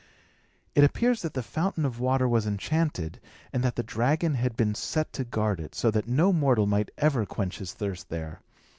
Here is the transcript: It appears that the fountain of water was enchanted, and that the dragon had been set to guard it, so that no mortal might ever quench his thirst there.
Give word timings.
It 0.73 0.83
appears 0.83 1.21
that 1.21 1.35
the 1.35 1.43
fountain 1.43 1.85
of 1.85 1.99
water 1.99 2.27
was 2.27 2.47
enchanted, 2.47 3.19
and 3.53 3.61
that 3.61 3.75
the 3.75 3.83
dragon 3.83 4.33
had 4.33 4.57
been 4.57 4.73
set 4.73 5.13
to 5.13 5.23
guard 5.23 5.59
it, 5.59 5.75
so 5.75 5.91
that 5.91 6.07
no 6.07 6.33
mortal 6.33 6.65
might 6.65 6.89
ever 6.97 7.23
quench 7.23 7.59
his 7.59 7.73
thirst 7.73 8.09
there. 8.09 8.41